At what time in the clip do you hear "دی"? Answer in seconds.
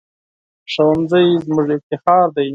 2.35-2.49